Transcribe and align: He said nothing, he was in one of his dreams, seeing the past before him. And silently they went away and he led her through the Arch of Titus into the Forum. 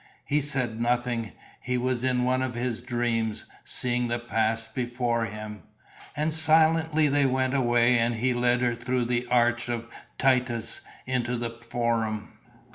He 0.25 0.41
said 0.41 0.81
nothing, 0.81 1.31
he 1.61 1.77
was 1.77 2.03
in 2.03 2.23
one 2.23 2.41
of 2.41 2.55
his 2.55 2.81
dreams, 2.81 3.45
seeing 3.63 4.07
the 4.07 4.17
past 4.17 4.73
before 4.73 5.25
him. 5.25 5.61
And 6.17 6.33
silently 6.33 7.07
they 7.07 7.27
went 7.27 7.53
away 7.53 7.99
and 7.99 8.15
he 8.15 8.33
led 8.33 8.61
her 8.61 8.73
through 8.73 9.05
the 9.05 9.27
Arch 9.27 9.69
of 9.69 9.85
Titus 10.17 10.81
into 11.05 11.37
the 11.37 11.51
Forum. 11.51 12.33